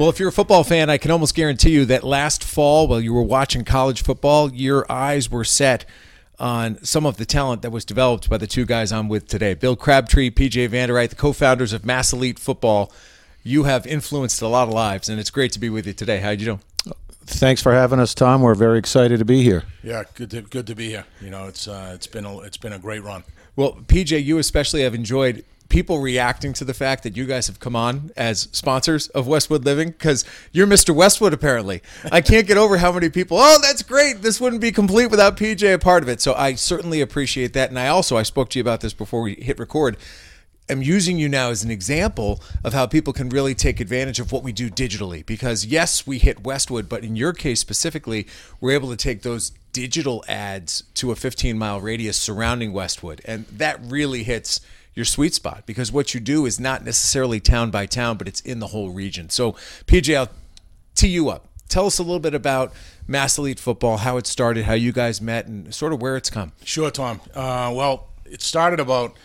[0.00, 3.02] Well, if you're a football fan, I can almost guarantee you that last fall, while
[3.02, 5.84] you were watching college football, your eyes were set
[6.38, 9.52] on some of the talent that was developed by the two guys I'm with today
[9.52, 12.90] Bill Crabtree, PJ Vande Rydt, the co founders of Mass Elite Football.
[13.42, 16.16] You have influenced a lot of lives, and it's great to be with you today.
[16.16, 16.94] How do you do?
[17.26, 18.40] Thanks for having us, Tom.
[18.40, 19.64] We're very excited to be here.
[19.82, 21.04] Yeah, good to, good to be here.
[21.20, 23.22] You know, it's uh, it's been a, it's been a great run.
[23.54, 27.58] Well, PJ, you especially have enjoyed people reacting to the fact that you guys have
[27.60, 30.94] come on as sponsors of Westwood Living because you're Mr.
[30.94, 31.80] Westwood, apparently.
[32.12, 34.20] I can't get over how many people, oh, that's great.
[34.20, 36.20] This wouldn't be complete without PJ a part of it.
[36.20, 37.70] So I certainly appreciate that.
[37.70, 39.96] And I also, I spoke to you about this before we hit record.
[40.68, 44.30] I'm using you now as an example of how people can really take advantage of
[44.30, 45.24] what we do digitally.
[45.24, 48.26] Because yes, we hit Westwood, but in your case specifically,
[48.60, 53.20] we're able to take those digital ads to a 15 mile radius surrounding Westwood.
[53.24, 54.60] And that really hits
[54.94, 58.40] your sweet spot because what you do is not necessarily town by town, but it's
[58.40, 59.30] in the whole region.
[59.30, 59.52] So,
[59.86, 60.28] PJ, I'll
[60.94, 61.46] tee you up.
[61.68, 62.72] Tell us a little bit about
[63.06, 66.28] Mass Elite Football, how it started, how you guys met, and sort of where it's
[66.28, 66.52] come.
[66.64, 67.20] Sure, Tom.
[67.32, 69.16] Uh, well, it started about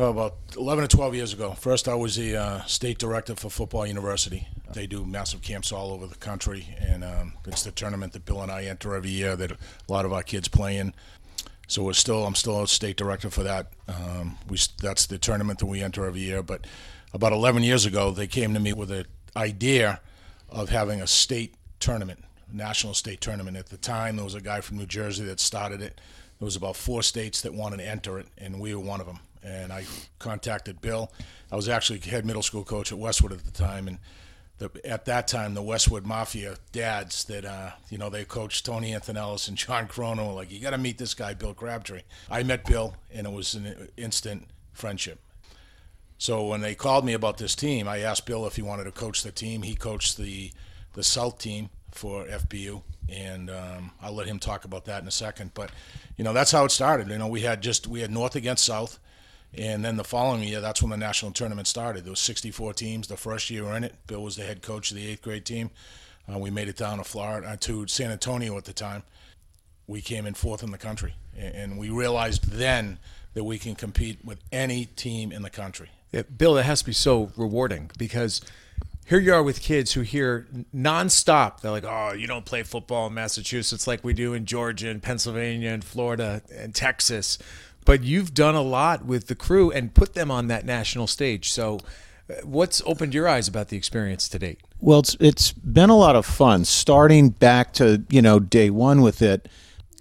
[0.00, 1.54] Oh, about 11 or 12 years ago.
[1.54, 4.46] First, I was the uh, state director for Football University.
[4.72, 8.40] They do massive camps all over the country, and um, it's the tournament that Bill
[8.40, 9.56] and I enter every year that a
[9.88, 10.94] lot of our kids play in.
[11.68, 13.72] So we're still, I'm still a state director for that.
[13.86, 16.42] Um, we that's the tournament that we enter every year.
[16.42, 16.66] But
[17.12, 20.00] about 11 years ago, they came to me with an idea
[20.48, 23.56] of having a state tournament, national state tournament.
[23.56, 26.00] At the time, there was a guy from New Jersey that started it.
[26.40, 29.06] There was about four states that wanted to enter it, and we were one of
[29.06, 29.84] them and I
[30.18, 31.10] contacted Bill.
[31.50, 33.98] I was actually head middle school coach at Westwood at the time, and
[34.58, 38.92] the, at that time, the Westwood Mafia dads that uh, you know they coached Tony
[38.92, 42.64] Antonellis and John were like, "You got to meet this guy, Bill Crabtree." I met
[42.64, 45.20] Bill, and it was an instant friendship.
[46.18, 48.90] So when they called me about this team, I asked Bill if he wanted to
[48.90, 49.62] coach the team.
[49.62, 50.50] He coached the
[50.94, 55.12] the South team for FBU, and um, I'll let him talk about that in a
[55.12, 55.52] second.
[55.54, 55.70] But
[56.16, 57.08] you know that's how it started.
[57.08, 58.98] You know we had just we had North against South
[59.56, 62.04] and then the following year, that's when the national tournament started.
[62.04, 63.08] There was 64 teams.
[63.08, 65.22] The first year we were in it, Bill was the head coach of the eighth
[65.22, 65.70] grade team.
[66.30, 69.02] Uh, we made it down to Florida, uh, to San Antonio at the time.
[69.86, 72.98] We came in fourth in the country, and we realized then
[73.32, 75.88] that we can compete with any team in the country.
[76.12, 78.42] Yeah, Bill, that has to be so rewarding because
[79.06, 81.60] here you are with kids who hear nonstop.
[81.60, 85.02] They're like, "Oh, you don't play football in Massachusetts like we do in Georgia and
[85.02, 87.38] Pennsylvania and Florida and Texas."
[87.88, 91.50] But you've done a lot with the crew and put them on that national stage.
[91.50, 91.80] So,
[92.28, 94.60] uh, what's opened your eyes about the experience to date?
[94.78, 99.00] Well, it's it's been a lot of fun starting back to you know day one
[99.00, 99.48] with it.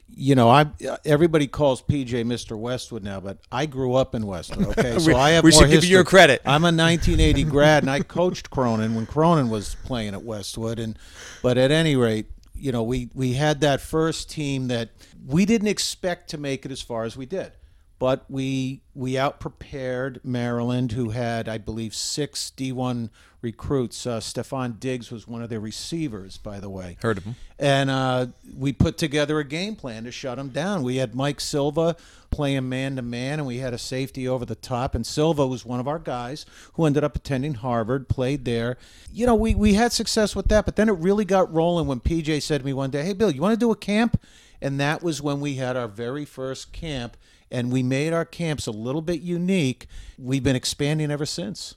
[0.09, 0.65] You know, I
[1.05, 2.59] everybody calls PJ Mr.
[2.59, 4.67] Westwood now, but I grew up in Westwood.
[4.77, 5.81] Okay, so I have we more should history.
[5.81, 6.41] give you your credit.
[6.43, 10.79] I'm a 1980 grad, and I coached Cronin when Cronin was playing at Westwood.
[10.79, 10.99] And
[11.41, 14.89] but at any rate, you know, we we had that first team that
[15.25, 17.53] we didn't expect to make it as far as we did
[17.99, 23.09] but we we outprepared Maryland, who had, I believe, six D1
[23.41, 24.05] recruits.
[24.05, 26.97] Uh, Stefon Diggs was one of their receivers, by the way.
[27.01, 27.35] Heard of him.
[27.59, 30.83] And uh, we put together a game plan to shut him down.
[30.83, 31.95] We had Mike Silva
[32.29, 34.93] playing man to man, and we had a safety over the top.
[34.93, 38.77] And Silva was one of our guys who ended up attending Harvard, played there.
[39.11, 41.99] You know, we, we had success with that, but then it really got rolling when
[41.99, 44.21] PJ said to me one day, Hey, Bill, you want to do a camp?
[44.61, 47.15] And that was when we had our very first camp
[47.51, 49.87] and we made our camps a little bit unique.
[50.17, 51.75] We've been expanding ever since.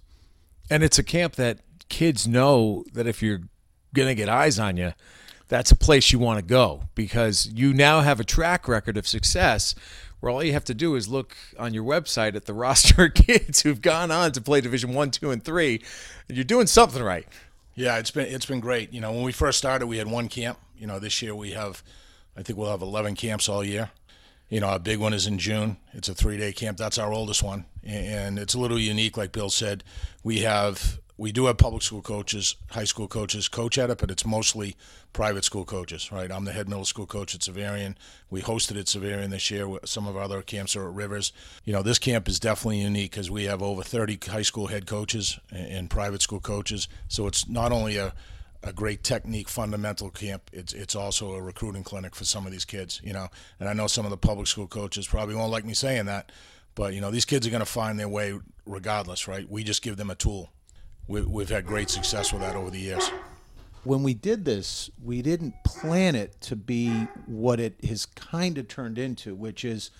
[0.69, 1.59] And it's a camp that
[1.89, 3.43] kids know that if you're
[3.95, 4.93] going to get eyes on you,
[5.49, 9.07] that's a place you want to go because you now have a track record of
[9.07, 9.75] success
[10.21, 13.15] where all you have to do is look on your website at the roster of
[13.15, 15.83] kids who've gone on to play division 1 2 and 3
[16.29, 17.27] and you're doing something right
[17.75, 20.29] yeah it's been it's been great you know when we first started we had one
[20.29, 21.83] camp you know this year we have
[22.37, 23.91] i think we'll have 11 camps all year
[24.51, 25.79] you know, our big one is in June.
[25.93, 26.77] It's a three day camp.
[26.77, 27.65] That's our oldest one.
[27.83, 29.83] And it's a little unique, like Bill said.
[30.23, 34.11] We have we do have public school coaches, high school coaches coach at it, but
[34.11, 34.75] it's mostly
[35.13, 36.33] private school coaches, right?
[36.33, 37.97] I'm the head middle school coach at Xaverian.
[38.31, 39.69] We hosted at Xaverian this year.
[39.85, 41.33] Some of our other camps are at Rivers.
[41.65, 44.87] You know, this camp is definitely unique because we have over 30 high school head
[44.87, 46.89] coaches and private school coaches.
[47.09, 48.15] So it's not only a
[48.63, 50.51] a great technique fundamental camp.
[50.53, 53.29] It's it's also a recruiting clinic for some of these kids, you know.
[53.59, 56.33] And I know some of the public school coaches probably won't like me saying that,
[56.75, 59.49] but you know these kids are going to find their way regardless, right?
[59.49, 60.51] We just give them a tool.
[61.09, 63.11] We, we've had great success with that over the years.
[63.83, 66.91] When we did this, we didn't plan it to be
[67.27, 69.91] what it has kind of turned into, which is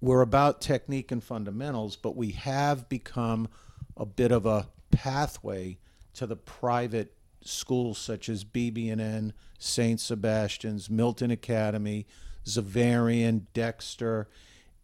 [0.00, 3.48] we're about technique and fundamentals, but we have become
[3.96, 5.78] a bit of a pathway
[6.14, 7.15] to the private
[7.48, 10.00] schools such as BB&N, St.
[10.00, 12.06] Sebastian's, Milton Academy,
[12.44, 14.28] Xaverian, Dexter,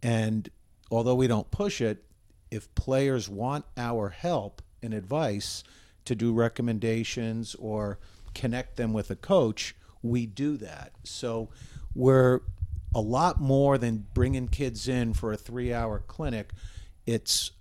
[0.03, 0.49] and
[0.91, 2.05] although we don't push it,
[2.51, 5.63] if players want our help and advice
[6.05, 7.99] to do recommendations or
[8.35, 10.93] connect them with a coach, we do that.
[11.05, 11.49] So
[11.95, 12.41] we're
[12.95, 16.53] a lot more than bringing kids in for a three-hour clinic.
[17.07, 17.53] It's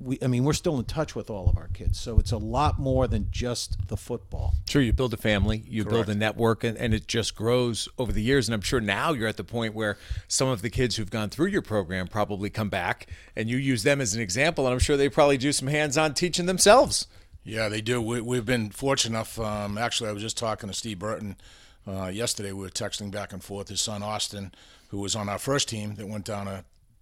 [0.00, 2.38] we, I mean, we're still in touch with all of our kids, so it's a
[2.38, 4.54] lot more than just the football.
[4.68, 8.12] Sure, you build a family, you build a network, and, and it just grows over
[8.12, 8.48] the years.
[8.48, 9.98] And I'm sure now you're at the point where
[10.28, 13.82] some of the kids who've gone through your program probably come back and you use
[13.82, 14.66] them as an example.
[14.66, 17.06] And I'm sure they probably do some hands on teaching themselves.
[17.44, 18.00] Yeah, they do.
[18.00, 19.38] We, we've been fortunate enough.
[19.38, 21.36] Um, actually, I was just talking to Steve Burton
[21.86, 22.52] uh, yesterday.
[22.52, 23.68] We were texting back and forth.
[23.68, 24.52] His son, Austin,
[24.88, 26.46] who was on our first team that went down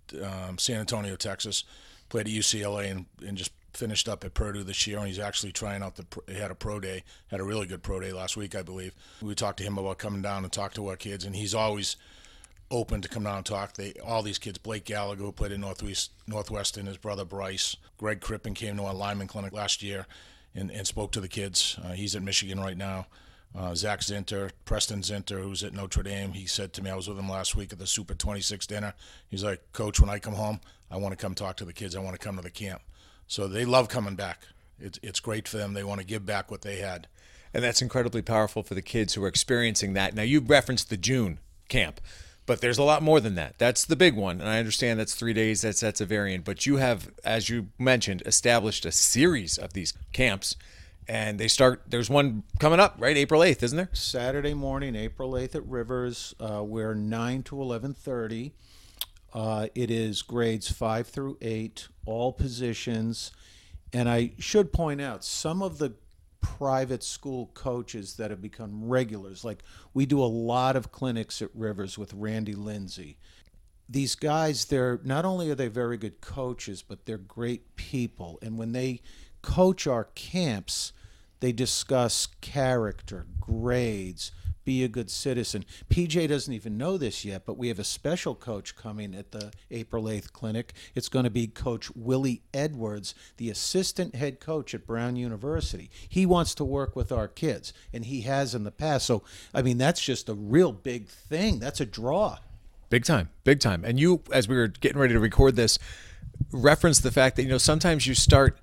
[0.09, 1.65] to um, San Antonio, Texas
[2.09, 5.53] played at UCLA and, and just finished up at Purdue this year, and he's actually
[5.53, 6.07] trying out the.
[6.29, 8.95] He had a pro day, had a really good pro day last week, I believe.
[9.21, 11.97] We talked to him about coming down and talk to our kids, and he's always
[12.71, 13.75] open to come down and talk.
[13.75, 18.21] They all these kids, Blake Gallagher, who played in Northwest Northwestern, his brother Bryce, Greg
[18.21, 20.07] Crippen came to our lineman clinic last year,
[20.55, 21.79] and, and spoke to the kids.
[21.85, 23.07] Uh, he's at Michigan right now.
[23.57, 27.09] Uh, Zach Zinter, Preston Zinter, who's at Notre Dame, he said to me, I was
[27.09, 28.93] with him last week at the Super 26 dinner.
[29.31, 30.61] He's like, Coach, when I come home,
[30.91, 31.97] I want to come talk to the kids.
[31.97, 32.83] I want to come to the camp.
[33.27, 34.43] So they love coming back.
[34.79, 35.73] It's, it's great for them.
[35.73, 37.09] They want to give back what they had.
[37.55, 40.15] And that's incredibly powerful for the kids who are experiencing that.
[40.15, 41.39] Now, you referenced the June
[41.71, 42.03] camp,
[42.45, 43.59] but there's a lot more than that.
[43.59, 44.39] That's the big one.
[44.41, 46.45] And I understand that's three days, that's, that's a variant.
[46.45, 50.57] But you have, as you mentioned, established a series of these camps
[51.09, 53.17] and they start there's one coming up right?
[53.17, 53.91] April 8th isn't there?
[53.93, 58.53] Saturday morning april 8th at rivers uh, we're 9 to 11.30
[59.35, 63.33] uh, it is grades 5 through 8 all positions.
[63.93, 65.95] And i should point out some of the
[66.41, 69.65] private school coaches that have become regulars like
[69.95, 73.17] we do a lot of clinics at rivers with randy lindsay.
[73.89, 78.39] These guys they're not only are they very good coaches but they're great people.
[78.43, 79.01] And when they
[79.47, 80.93] coach our camps
[81.41, 84.33] they discuss character, grades,
[84.65, 85.65] be a good citizen.
[85.89, 89.53] PJ doesn't even know this yet, but we have a special coach coming at the
[89.71, 90.73] April 8th clinic.
[90.97, 95.89] It's going to be Coach Willie Edwards, the assistant head coach at Brown University.
[96.09, 99.07] He wants to work with our kids, and he has in the past.
[99.07, 99.23] So,
[99.55, 101.61] I mean, that's just a real big thing.
[101.61, 102.39] That's a draw.
[102.91, 103.85] Big time, big time.
[103.85, 105.79] And you, as we were getting ready to record this,
[106.51, 108.59] referenced the fact that, you know, sometimes you start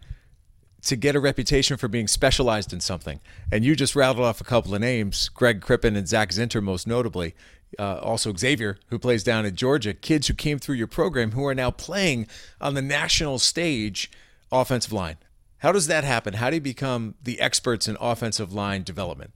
[0.84, 3.20] to get a reputation for being specialized in something.
[3.52, 6.88] And you just rattled off a couple of names Greg Crippen and Zach Zinter, most
[6.88, 7.36] notably.
[7.80, 11.46] Uh, also, Xavier, who plays down at Georgia, kids who came through your program who
[11.46, 12.28] are now playing
[12.62, 14.12] on the national stage
[14.52, 15.18] offensive line.
[15.58, 16.36] How does that happen?
[16.36, 19.32] How do you become the experts in offensive line development?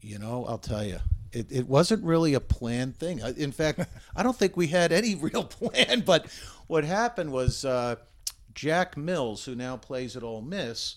[0.00, 0.98] You know, I'll tell you,
[1.32, 3.20] it, it wasn't really a planned thing.
[3.36, 3.80] In fact,
[4.16, 6.00] I don't think we had any real plan.
[6.00, 6.26] But
[6.66, 7.96] what happened was, uh,
[8.54, 10.96] Jack Mills, who now plays at Ole Miss,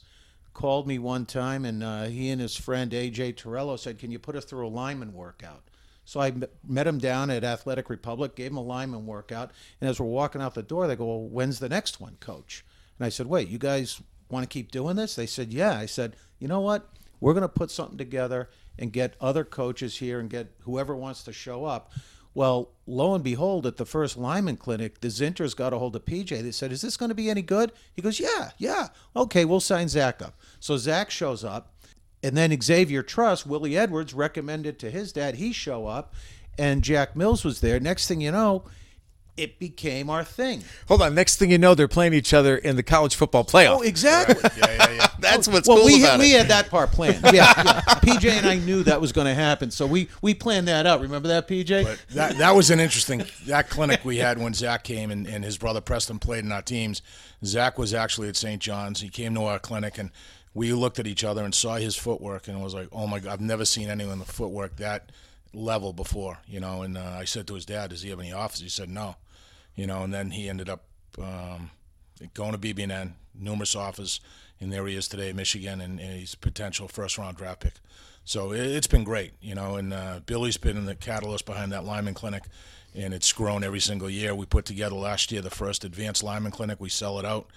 [0.53, 4.19] called me one time, and uh, he and his friend AJ Torello said, "Can you
[4.19, 5.63] put us through a lineman workout?"
[6.05, 6.33] So I
[6.65, 9.51] met him down at Athletic Republic, gave him a lineman workout,
[9.81, 12.65] and as we're walking out the door, they go, "Well, when's the next one, Coach?"
[12.97, 15.85] And I said, "Wait, you guys want to keep doing this?" They said, "Yeah." I
[15.85, 16.89] said, "You know what?
[17.19, 21.23] We're going to put something together and get other coaches here and get whoever wants
[21.23, 21.91] to show up."
[22.33, 26.05] Well, lo and behold, at the first lineman clinic, the Zinters got a hold of
[26.05, 26.29] PJ.
[26.29, 27.71] They said, Is this going to be any good?
[27.93, 28.89] He goes, Yeah, yeah.
[29.15, 30.39] Okay, we'll sign Zach up.
[30.59, 31.73] So Zach shows up.
[32.23, 36.13] And then Xavier Truss, Willie Edwards, recommended to his dad he show up.
[36.57, 37.79] And Jack Mills was there.
[37.79, 38.63] Next thing you know,
[39.37, 40.63] it became our thing.
[40.87, 41.15] Hold on.
[41.15, 43.77] Next thing you know, they're playing each other in the college football playoff.
[43.77, 44.35] Oh, exactly.
[44.57, 45.07] yeah, yeah, yeah.
[45.19, 46.23] That's what's well, cool we about had, it.
[46.23, 47.21] we had that part planned.
[47.37, 47.81] Yeah, yeah.
[47.81, 51.01] PJ and I knew that was going to happen, so we we planned that out.
[51.01, 51.83] Remember that, PJ?
[51.83, 55.43] But that that was an interesting that clinic we had when Zach came and, and
[55.43, 57.01] his brother Preston played in our teams.
[57.43, 58.61] Zach was actually at St.
[58.61, 59.01] John's.
[59.01, 60.09] He came to our clinic and
[60.53, 63.33] we looked at each other and saw his footwork and was like, oh my god,
[63.33, 65.11] I've never seen anyone with footwork that
[65.53, 66.81] level before, you know.
[66.81, 68.61] And uh, I said to his dad, does he have any offers?
[68.61, 69.15] He said no,
[69.77, 70.03] you know.
[70.03, 70.83] And then he ended up
[71.17, 71.71] um,
[72.33, 74.19] going to BB&N, numerous offers,
[74.59, 77.75] and there he is today, Michigan, and, and he's a potential first round draft pick.
[78.25, 79.75] So it, it's been great, you know.
[79.75, 82.43] And uh, Billy's been the catalyst behind that lineman clinic,
[82.93, 84.35] and it's grown every single year.
[84.35, 86.81] We put together last year the first advanced lineman clinic.
[86.81, 87.47] We sell it out.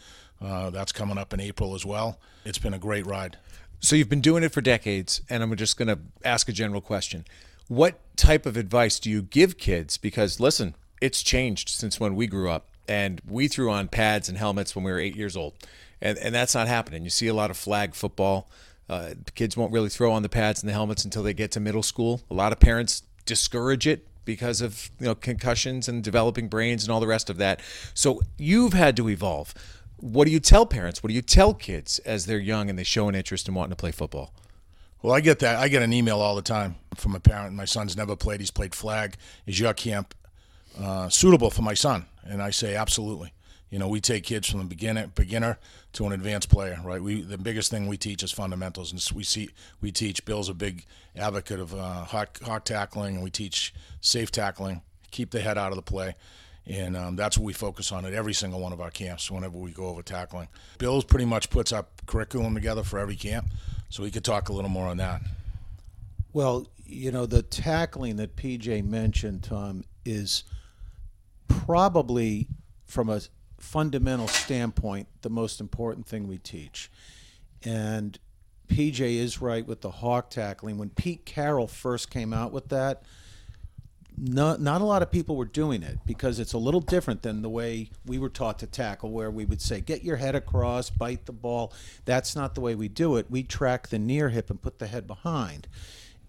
[0.41, 2.19] Uh, that's coming up in April as well.
[2.45, 3.37] It's been a great ride.
[3.81, 6.81] So you've been doing it for decades, and I'm just going to ask a general
[6.81, 7.25] question.
[7.69, 9.97] What type of advice do you give kids?
[9.97, 14.37] Because listen, it's changed since when we grew up, and we threw on pads and
[14.37, 15.55] helmets when we were eight years old,
[16.01, 17.05] and and that's not happening.
[17.05, 18.51] You see a lot of flag football.
[18.89, 21.61] Uh, kids won't really throw on the pads and the helmets until they get to
[21.61, 22.23] middle school.
[22.29, 26.93] A lot of parents discourage it because of you know concussions and developing brains and
[26.93, 27.61] all the rest of that.
[27.95, 29.55] So you've had to evolve.
[29.97, 31.03] What do you tell parents?
[31.03, 33.71] What do you tell kids as they're young and they show an interest in wanting
[33.71, 34.33] to play football?
[35.03, 35.57] Well, I get that.
[35.57, 37.55] I get an email all the time from a parent.
[37.55, 38.41] My son's never played.
[38.41, 39.17] He's played flag.
[39.47, 40.15] Is your camp
[40.79, 42.07] uh, suitable for my son?
[42.25, 43.33] And I say absolutely.
[43.71, 45.59] You know, we take kids from the beginner beginner
[45.93, 47.01] to an advanced player, right?
[47.01, 49.51] We the biggest thing we teach is fundamentals, and we see
[49.81, 50.25] we teach.
[50.25, 50.85] Bill's a big
[51.17, 55.71] advocate of uh, hawk hawk tackling, and we teach safe tackling, keep the head out
[55.71, 56.17] of the play,
[56.67, 59.31] and um, that's what we focus on at every single one of our camps.
[59.31, 60.49] Whenever we go over tackling,
[60.79, 63.47] Bill's pretty much puts our curriculum together for every camp,
[63.89, 65.23] so we could talk a little more on that.
[66.33, 70.43] Well, you know, the tackling that PJ mentioned, Tom, is
[71.51, 72.49] probably
[72.87, 73.21] from a
[73.59, 76.91] fundamental standpoint the most important thing we teach.
[77.63, 78.19] And
[78.69, 80.79] PJ is right with the hawk tackling.
[80.79, 83.03] When Pete Carroll first came out with that,
[84.17, 87.43] not, not a lot of people were doing it because it's a little different than
[87.43, 90.91] the way we were taught to tackle, where we would say, get your head across,
[90.91, 91.73] bite the ball.
[92.05, 93.31] That's not the way we do it.
[93.31, 95.69] We track the near hip and put the head behind.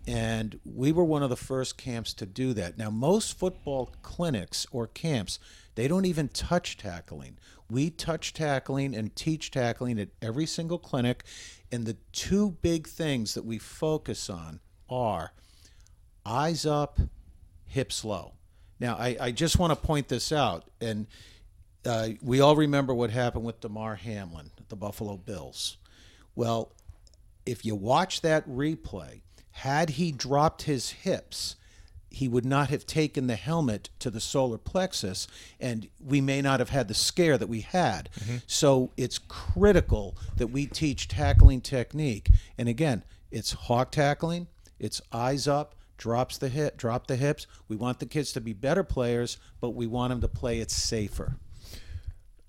[0.08, 2.78] And we were one of the first camps to do that.
[2.78, 5.40] Now, most football clinics or camps,
[5.76, 7.38] they don't even touch tackling.
[7.70, 11.24] We touch tackling and teach tackling at every single clinic.
[11.72, 15.34] And the two big things that we focus on are
[16.26, 17.00] eyes up,
[17.66, 18.34] hips low.
[18.80, 20.66] Now, I, I just want to point this out.
[20.82, 21.06] And
[21.86, 25.78] uh, we all remember what happened with Damar Hamlin, the Buffalo Bills.
[26.36, 26.74] Well,
[27.46, 31.56] if you watch that replay, had he dropped his hips,
[32.10, 35.28] he would not have taken the helmet to the solar plexus,
[35.60, 38.10] and we may not have had the scare that we had.
[38.20, 38.38] Mm-hmm.
[38.48, 42.30] So it's critical that we teach tackling technique.
[42.58, 47.48] And again, it's hawk tackling, it's eyes up, drops the hip, drop the hips.
[47.70, 50.72] We want the kids to be better players, but we want them to play it
[50.72, 51.38] safer.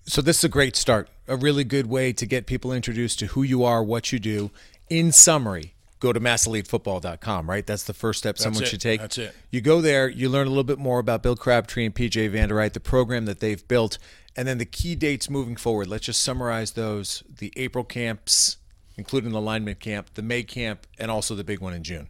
[0.05, 3.27] So this is a great start, a really good way to get people introduced to
[3.27, 4.51] who you are, what you do.
[4.89, 7.65] In summary, go to masselitefootball.com, right?
[7.65, 8.67] That's the first step That's someone it.
[8.67, 8.99] should take.
[8.99, 9.33] That's it.
[9.49, 12.49] You go there, you learn a little bit more about Bill Crabtree and PJ Vande
[12.49, 13.97] Rydt, the program that they've built,
[14.35, 15.87] and then the key dates moving forward.
[15.87, 18.57] Let's just summarize those the April camps,
[18.97, 22.09] including the lineman camp, the May camp, and also the big one in June.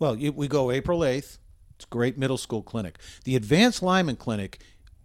[0.00, 1.38] Well, we go April 8th.
[1.76, 2.98] It's a great middle school clinic.
[3.24, 4.58] The advanced lineman clinic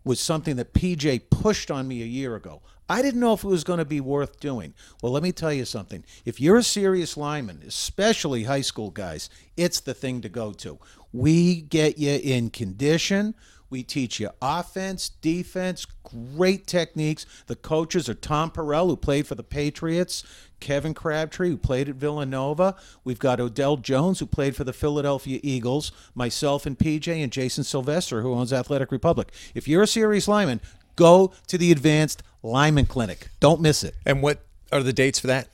[0.04, 2.64] was something that PJ pushed on me a year ago.
[2.92, 4.74] I didn't know if it was going to be worth doing.
[5.02, 6.04] Well, let me tell you something.
[6.26, 10.78] If you're a serious lineman, especially high school guys, it's the thing to go to.
[11.14, 13.34] We get you in condition.
[13.70, 17.26] We teach you offense, defense, great techniques.
[17.48, 20.26] The coaches are Tom Perrell, who played for the Patriots,
[20.60, 22.76] Kevin Crabtree, who played at Villanova.
[23.06, 27.64] We've got Odell Jones, who played for the Philadelphia Eagles, myself and PJ, and Jason
[27.64, 29.32] Sylvester, who owns Athletic Republic.
[29.56, 30.60] If you're a serious lineman,
[30.98, 33.30] go to the Advanced Lineman Clinic.
[33.40, 33.96] Don't miss it.
[34.06, 35.48] And what are the dates for that?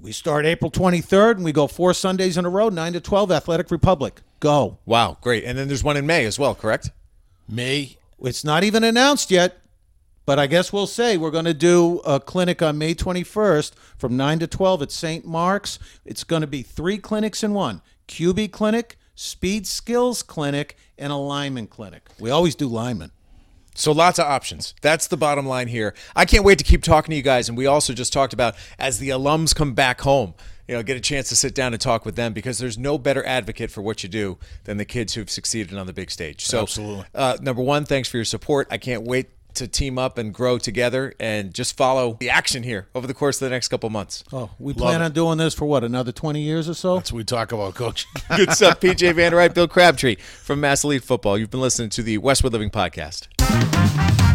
[0.00, 3.30] We start April 23rd and we go four Sundays in a row, 9 to 12,
[3.30, 4.22] Athletic Republic.
[4.40, 4.78] Go.
[4.86, 5.44] Wow, great.
[5.44, 6.90] And then there's one in May as well, correct?
[7.48, 7.98] May.
[8.20, 9.58] It's not even announced yet,
[10.24, 14.16] but I guess we'll say we're going to do a clinic on May 21st from
[14.16, 15.26] 9 to 12 at St.
[15.26, 15.78] Mark's.
[16.04, 21.16] It's going to be three clinics in one QB clinic, speed skills clinic, and a
[21.16, 22.08] lineman clinic.
[22.18, 23.10] We always do lineman.
[23.74, 24.74] So lots of options.
[24.82, 25.94] That's the bottom line here.
[26.14, 27.48] I can't wait to keep talking to you guys.
[27.48, 30.34] And we also just talked about as the alums come back home,
[30.68, 32.98] you know, get a chance to sit down and talk with them because there's no
[32.98, 36.44] better advocate for what you do than the kids who've succeeded on the big stage.
[36.44, 37.06] So, Absolutely.
[37.14, 38.68] Uh, number one, thanks for your support.
[38.70, 42.88] I can't wait to team up and grow together and just follow the action here
[42.94, 44.24] over the course of the next couple months.
[44.32, 45.04] Oh, we plan it.
[45.04, 46.96] on doing this for what, another 20 years or so?
[46.96, 48.06] That's what we talk about, Coach.
[48.36, 48.80] Good stuff.
[48.80, 51.38] PJ Van Vande Rydt, Bill Crabtree from Mass Elite Football.
[51.38, 54.31] You've been listening to the Westwood Living Podcast.